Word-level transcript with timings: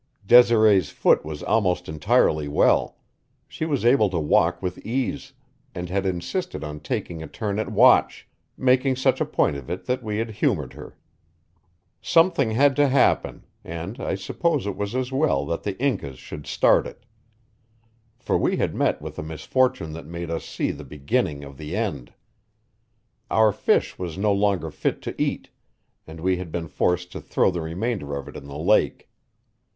Desiree's 0.25 0.89
foot 0.89 1.23
was 1.23 1.43
almost 1.43 1.87
entirely 1.87 2.47
well; 2.47 2.97
she 3.47 3.65
was 3.67 3.85
able 3.85 4.09
to 4.09 4.17
walk 4.19 4.59
with 4.59 4.79
ease, 4.79 5.33
and 5.75 5.91
had 5.91 6.07
insisted 6.07 6.63
on 6.63 6.79
taking 6.79 7.21
a 7.21 7.27
turn 7.27 7.59
at 7.59 7.71
watch, 7.71 8.27
making 8.57 8.95
such 8.95 9.21
a 9.21 9.25
point 9.27 9.55
of 9.57 9.69
it 9.69 9.85
that 9.85 10.01
we 10.01 10.17
had 10.17 10.31
humored 10.31 10.73
her. 10.73 10.97
Something 12.01 12.49
had 12.49 12.75
to 12.77 12.87
happen, 12.87 13.45
and 13.63 13.99
I 14.01 14.15
suppose 14.15 14.65
it 14.65 14.75
was 14.75 14.95
as 14.95 15.11
well 15.11 15.45
that 15.45 15.61
the 15.61 15.77
Incas 15.79 16.17
should 16.17 16.47
start 16.47 16.87
it. 16.87 17.05
For 18.17 18.39
we 18.39 18.57
had 18.57 18.73
met 18.73 19.03
with 19.03 19.19
a 19.19 19.21
misfortune 19.21 19.93
that 19.93 20.07
made 20.07 20.31
us 20.31 20.43
see 20.45 20.71
the 20.71 20.83
beginning 20.83 21.43
of 21.43 21.57
the 21.57 21.75
end. 21.77 22.11
Our 23.29 23.51
fish 23.51 23.99
was 23.99 24.17
no 24.17 24.33
longer 24.33 24.71
fit 24.71 25.03
to 25.03 25.21
eat, 25.21 25.49
and 26.07 26.19
we 26.21 26.37
had 26.37 26.51
been 26.51 26.69
forced 26.69 27.11
to 27.11 27.21
throw 27.21 27.51
the 27.51 27.61
remainder 27.61 28.15
of 28.15 28.27
it 28.27 28.35
in 28.35 28.45
the 28.47 28.57
lake. 28.57 29.07